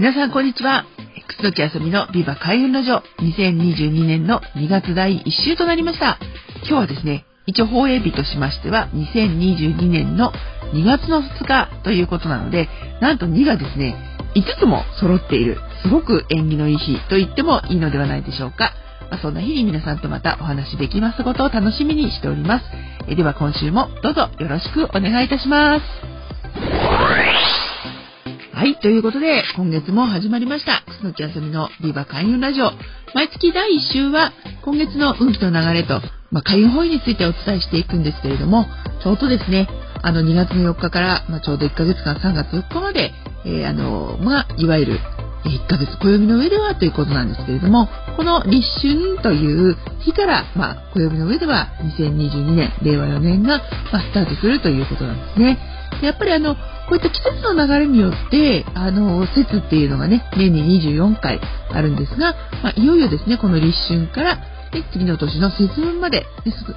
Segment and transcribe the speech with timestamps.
[0.00, 0.86] 皆さんこんにちは。
[1.42, 6.18] 楠木あさみのビバ開運ラジオ2022年の2月第1週となりました。
[6.60, 10.32] 今日はですね、一応放映日としましては2022年の
[10.72, 12.70] 2月の2日ということなので、
[13.02, 13.94] なんと2がですね、
[14.36, 18.72] 5つも揃っている、すごく縁起のいい日と言ってもいいのではないでしょうか。
[19.10, 22.64] まあ、そんな日に皆さんとまたお話しできますことを楽しみにしております。
[23.06, 27.69] えでは今週もどうぞよろしくお願いいたします。
[28.60, 30.84] はい、ということで、今月も始まりました。
[31.00, 32.72] 楠木あさみのビバ開運ラジオ。
[33.14, 38.66] 毎月第1週は、今月の運気と流れと、まあ、開運本位についてお伝えしていくんですけれども、
[39.02, 39.66] ちょうどですね、
[40.02, 43.12] あの2月の4日から、まあ、ちょうど1ヶ月間3月4日まで、
[43.46, 44.98] えー、あの、まあ、いわゆる
[45.46, 47.88] 1ヶ月暦の上ではということなんですけれども、
[48.18, 55.79] この立春という日から、まあ、暦の上では2022年、令和4年が、ま、スタートするということなんですね。
[56.02, 56.60] やっぱりあの、こ
[56.92, 61.40] ういった季節の流れによって、あの、節っていうのがね、年に24回
[61.72, 64.38] あるんですが、まあ、いよいよですね、この立春から、
[64.72, 66.26] で、次の年の節分まで、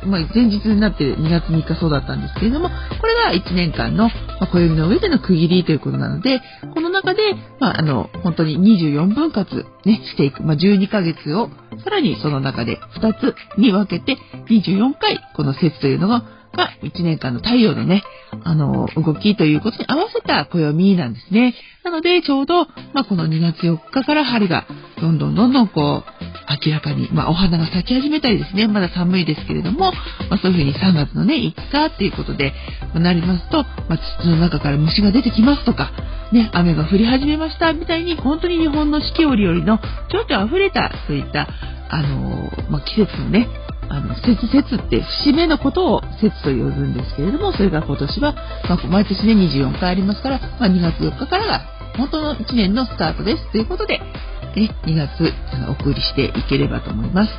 [0.06, 6.42] まあ、前日になって2月3日そうだったんですけれども、これが1年間の、まあ、暦の上での区切りということなので、
[6.74, 7.22] この中で、
[7.60, 11.50] まあ、あの、本当に24分割ね、していく、まあ、12ヶ月を、
[11.84, 14.18] さらにその中で2つに分けて、
[14.50, 16.24] 24回、この節というのが、
[16.58, 18.04] が1年間の太陽のね、
[18.44, 21.56] あの、動きということに合わせた暦なんですね。
[21.84, 24.66] なので、ちょうど、まあ、この2月4日から春が、
[25.02, 26.24] どんどんどんどんこう、
[26.66, 29.92] 明らかに、まあ、お花が咲き始めたりですね、まだ寒いですけれども、
[30.30, 32.54] まあ、そういうふうに3月のね、5日っていうことで、
[32.94, 35.92] ま、なりますと、ま、土の中から虫が出てきますとか、
[36.32, 39.80] ね、雨が降り始めましたみたいに、本当に日本の四季折々の
[40.10, 41.48] 情緒溢れた、そういった、
[41.90, 43.48] あのま、季節のね、
[43.94, 48.34] あの、節節って節目のことを節と呼ぶんですけれども、それが今年は、
[48.68, 51.62] まあ、毎年ね、24回ありますから、まあ、2月4日からが
[51.96, 53.52] 本当の1年のスタートです。
[53.52, 55.32] ということで、ね、2月
[55.68, 57.32] お送りしていければと思います。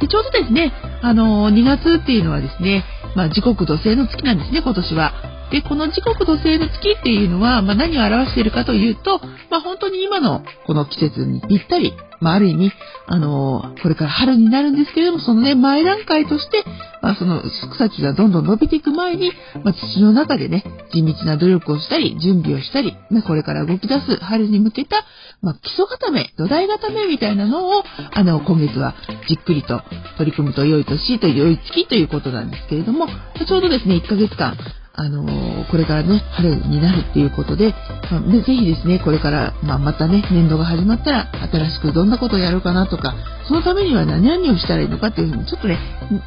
[0.00, 2.84] でちょうどですね、あのー、2月っていうのはですね、
[3.14, 5.33] まあ、時刻土星の月なんですね、今年は。
[5.54, 9.20] で、この時刻土星の月っていうのは、まあ、何を表しているかというと、
[9.50, 12.72] まあ、本当に今のこの季節にぴったり、まあ、ある意味、
[13.06, 16.64] あのー、これから春になるんですけれども、そのね、前段階として、
[17.02, 17.40] まあ、その
[17.76, 19.30] 草木がどんどん伸びていく前に、
[19.62, 25.04] まあ、土の中でね、地道な努力をしたり、準備をしたり、ね、これから動き出す春に向けた、
[25.40, 28.96] まあ、基礎固め、土台固めみたいなのを、あの、今月は
[29.28, 29.82] じっくりと
[30.18, 34.56] 取り組むと良い年と良い月ということなんですけれども、ちょうどですね、1ヶ月間、
[34.96, 37.74] あのー、これからね、春になるっていうことで、
[38.12, 43.12] まあ、でぜひですね、これから、まあ、またね、年度が始まったら、新しくどんなことをやろうかなとか、
[43.48, 45.78] そのためには何々をしたらいいのかっていうふうに、ちょっとね、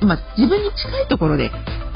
[0.02, 1.50] まあ、自分に近いところで、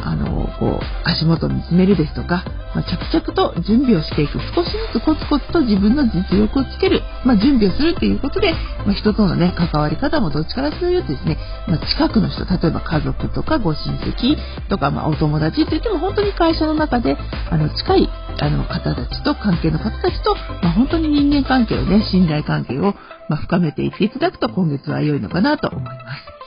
[0.03, 8.53] あの、こう、足元を見つめるですとか、まあ、着々と準備をしていく、少しずつコツコツと自分の実力をつける、まあ、準備をするっていうことで、
[8.85, 14.37] まあ、人とのね、関わり方もどっちからするとですね、ま、近くの人、例えば家族とかご親戚
[14.69, 17.17] とか、まあ、お友達って言っても本当に会社の中で、
[17.49, 18.09] あの、近い、
[18.39, 22.95] あの、方たちと、関係の方たちと、ま、本当に人間関係をね、信頼関係を、
[23.29, 26.40] ま、深めていっていただくと、今月は良いのかなと思います。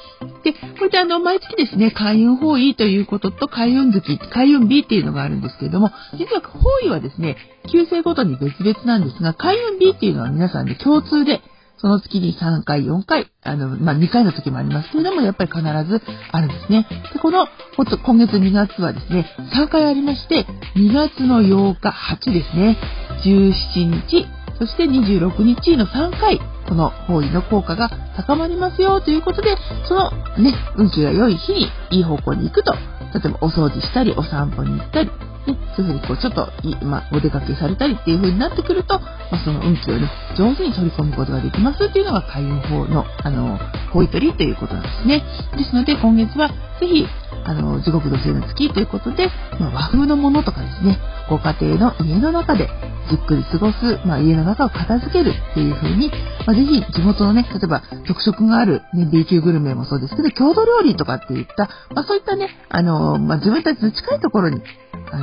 [0.44, 7.36] で、これであの、毎月ですね、開運方位ということと開運月、開運日っていうのがあるんですけれども、実は方位はですね、
[7.72, 11.40] 旧星ごとに別々なんですが、開運日っていうのは皆さんで共通で、
[11.78, 14.90] その月に3回、4回、あの、まあ、2回の時もあります。
[14.90, 16.86] けれども、やっぱり必ずあるんですね。
[17.12, 22.78] で、この、今月2月はですね、3回ありまして、2月の8日、8ですね、
[23.24, 24.26] 17日、
[24.58, 29.56] そして26日の3回、この方位の効果が高まりますよということで、
[29.88, 35.10] そのね、運気が良い日にいい方向に行くと、例えばお掃除したり、お散歩に行ったり、
[35.46, 36.48] ね、そういうふうにこうちょっと、
[36.84, 43.58] まあ、お出かけされたりっていう風になってくると、まあ、その運気をね、上手に取り込むことができますっていうのが開運法の、あの、
[43.92, 45.22] 方位取りということなんですね。
[45.56, 46.48] ですので、今月は
[46.80, 47.06] ぜひ、
[47.44, 49.28] あの、地獄土星の月ということで、
[49.60, 50.98] まあ、和風のものとかですね、
[51.28, 52.68] ご家庭の家の中で
[53.10, 53.76] じっくり過ごす、
[54.06, 56.10] まあ、家の中を片付けるっていう風に、
[56.46, 64.62] まあ、ぜひ地元のね、例えば特色がある、ね、B 級グルメもそうですけど、郷土料理とかっていった、まあ、そういったね、あのまあ、自分たちの近いところに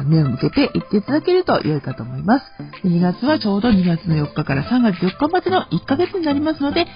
[0.06, 2.46] 目を向けて行っていただけると良いかと思います。
[2.84, 6.90] 2月はちょうど2月の4日から3月4日までの1ヶ月になりますので、ぜ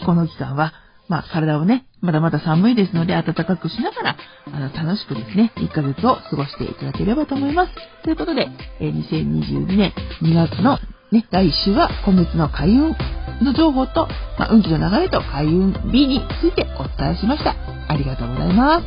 [0.00, 0.72] ひこの期間は
[1.08, 4.16] まあ、体をね、まだまだ寒いですので、暖かくしながら、
[4.46, 7.72] あの、楽しくですね、1ヶ月を過ごしていただければと思います。
[8.02, 8.48] ということで、
[8.80, 10.78] えー、2022年2月の
[11.12, 12.96] ね、第1週は今月の開運
[13.44, 14.08] の情報と、
[14.38, 17.54] まあ、運気の流れと開運 B についてお伝えしました。
[17.88, 18.86] ありがとうございます。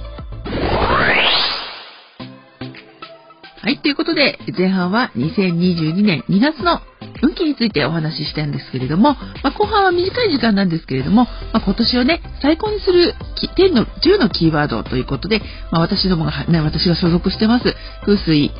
[3.62, 6.82] はい、ということで、前半は2022年2月の
[7.22, 9.14] 運気についてお話ししたんですけれども、
[9.44, 13.14] まあ、後半は短い時間なんですけれども、まあ、今年をね、最高にする
[13.58, 15.42] 10の、10のキーワードということで、
[15.72, 17.76] まあ、私どもが、ね、私が所属してます、
[18.06, 18.52] 風水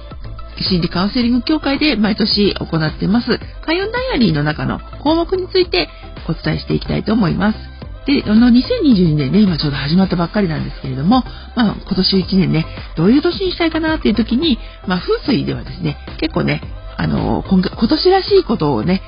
[0.64, 5.90] 心理カウンセリング協会で毎年行ってます、開運ダイアリーの中の項目について
[6.30, 7.76] お伝えしていきたいと思います。
[8.06, 11.24] で、あの、2022年ね、今ちょうど始まったばっかりなんですけれども、
[11.56, 12.66] まあ、今年1年ね、
[12.96, 16.62] どういう年にしたいかなっていう時に、まあ、風水ではですね、結構ね、
[16.98, 19.02] あの、今年らしいことをね、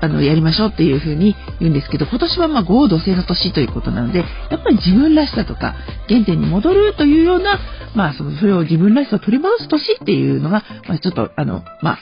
[0.00, 4.18] あの、やりましょうっていうふうに言うんですけど、今年はまあ合同性の年ということなので、
[4.50, 5.74] やっぱり自分らしさとか、
[6.08, 7.58] 原点に戻るというような、
[7.94, 11.98] まあ、その、それを自分らしさを取り戻す年っていうのが、まあ、ちょっと、あの、まあ、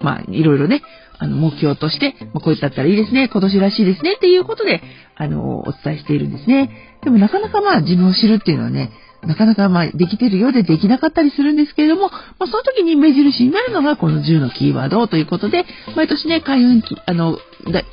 [0.00, 0.82] まあ、いろいろね、
[1.18, 4.82] あの、目標として、まあ、こういったったらいいですね、今年らしいですねっていうことで、
[5.16, 6.70] あの、お伝えしているんですね。
[7.02, 8.92] でもなかなかまあ自分を知るっていうのはね、
[9.26, 12.10] なかなかまあできてるようでできなかったりするんですけれども、ま
[12.40, 15.64] あ、その時に目印になるのがこの10のキーワードということで、
[15.94, 17.38] 毎年ね、開運あの、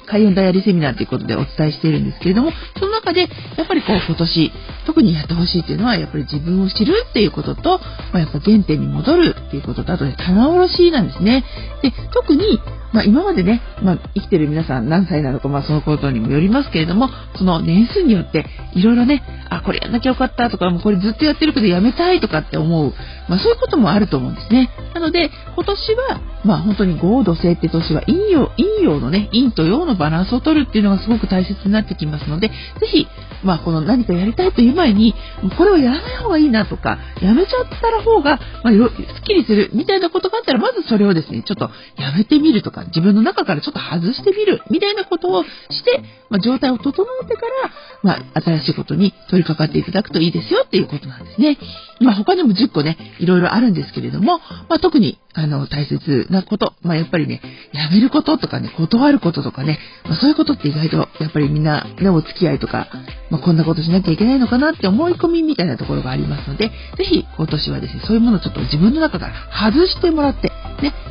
[0.08, 3.22] 開運ダイアリーセミナーということでお伝えしているんですけれども、その中で、
[3.58, 4.52] やっぱりこう今年、
[4.88, 7.80] 特にやってほしいっていうのは、やっぱり自分を知るっていうことと、
[8.12, 11.44] まあ、やっぱ原点に戻るっていうことと、あとね、棚卸しなんですね。
[11.84, 12.60] で、特に、
[12.92, 22.94] まあ、今までね、まあ、生きてる皆さん何歳なのか、まあ、そのことにもよりますけれども、その年数によって、いろいろね、あ、これやんなきゃよかったとか、もうこれずっとやってるけどやめたいとかって思う、
[23.28, 24.70] まあ、そういうこともあると思うんですね。
[24.94, 32.54] なので、今年は、まあ、本当に合土星って年は陰陽、陰陽のね、陰と陽のバランスを取るっていうのがすごく大切になってきますので、ぜ
[32.92, 33.08] ひ、
[33.44, 35.14] まあ、この何かやりたいという前に、
[35.58, 41.70] これをやらない方がいいなとか、やめちゃったら方が、まあ、すっきりするみたいなことがあったら、まずそれをですね、ちょっと
[42.02, 51.58] やめてみるとか、自分の中からちょっと外してみるみたいなことをして、まあ、状態を整えてから、まあ、新しいことに取り掛かっていただくといいですよっていうことなんですね。
[52.00, 57.42] まあ、他にも10個ね、いろいろあるんですけれども、まあ、特に、あの、大切なこと、まあ、やっぱりね、
[57.74, 62.88] やめることとかね、断ることとかね、まあ、そういうことって意外と、やっぱりみんな、ね、お付き合いとか、
[63.30, 69.34] まあ、こんなことしなきゃいけないのかなって思い込みみたいなところがありますので、ぜひ、今年はですね、そういうものをちょっと自分の中から
[69.72, 70.52] 外してもらって、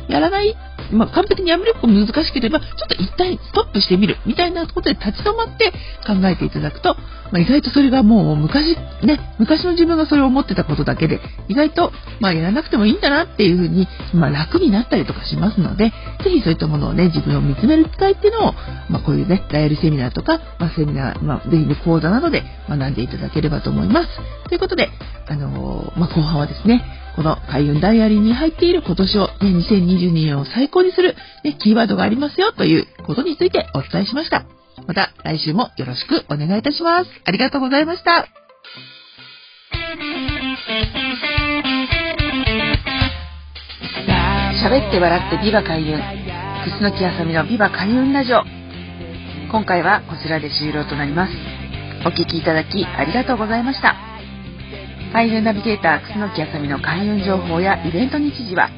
[0.09, 0.55] やらない？
[0.91, 5.71] まあ、完璧にやめること難しければ、ちょっと一旦ストップしてみる、みたいなことで立ち止まって
[6.07, 6.95] 考えていただくと、
[7.31, 15.91] まあ、意外とそれがもう昔、ね、昔の自分がそれを思ってたことだけで、意外と、まあ、やらなくてもいいんだなっていうふうに、まあ、楽になったりとかしますので、
[16.23, 18.53] ぜひそういったものをね、自分を見つめる機会っていうのを、
[18.89, 24.07] まあ、こういうね、ダイヤルセミナーとか、まあ、セミナー、まあ、ぜひね、講座などで学んでいただければと思います。
[24.47, 24.89] ということで、
[25.27, 26.83] あのー、まあ、後半はですね、
[27.15, 34.45] この開運ダイアリーに入っている今年を、ね、2022年を最高にする、ね、キーワードがありますよということについてお伝えしました。
[34.87, 37.09] また来週もよろしくお願いいたします。
[37.25, 38.27] ありがとうございました。
[44.63, 45.99] 喋って笑ってビバ開運。
[46.79, 48.43] 楠木あさみのビバ開運ラジオ。
[49.51, 51.33] 今回はこちらで終了となります。
[52.05, 54.08] お聴きいただきありがとうございました。
[55.11, 58.69] 開運ナビゲーター楠木あさみの開運情報やイベント日時は、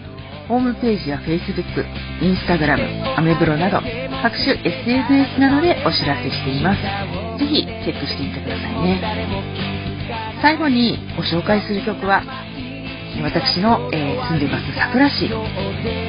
[0.47, 1.83] ホームページや Facebook、
[2.23, 3.81] Instagram、アメブロなど、
[4.23, 6.81] 各種 SNS などでお知らせしています。
[7.37, 9.01] ぜひチェックしてみてくださいね。
[10.41, 12.23] 最後にご紹介する曲は、
[13.21, 15.27] 私の、えー、住んでいます桜市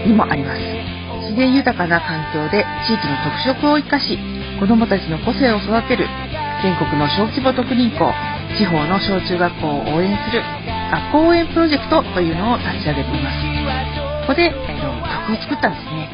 [0.07, 0.61] にもあります。
[1.27, 4.19] 自然豊かな環境で地域の特色を生かし、
[4.61, 6.07] 子どもたちの個性を育てる
[6.63, 8.13] 全国の小規模特任校
[8.59, 10.43] 地方の小中学校を応援する
[10.91, 13.63] 学校応援プロジェクトというのを立ち上げています。
[14.23, 14.83] ここで、えー、
[15.27, 16.09] 曲を作ったんですね、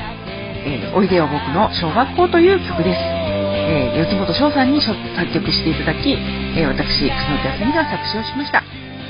[0.65, 4.97] えー、おいでよ僕の小学校という曲です、えー、四本翔さんに作
[5.35, 6.17] 曲していただき、
[6.57, 8.63] え私楠木あさみが作詞をしました。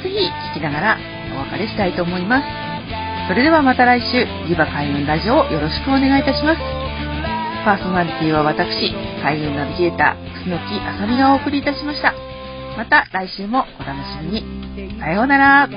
[0.02, 0.98] ぜひ聴きながら
[1.34, 2.46] お別れしたいと思います。
[3.28, 6.60] それではまた来週リバ開運ラジオをよろしくお願いいたします。
[7.64, 12.27] パーソナリティは私開運ナビゲーター楠木あさみがお送りいたしました。
[12.78, 15.00] また来週もお楽しみに。
[15.00, 15.68] さようなら。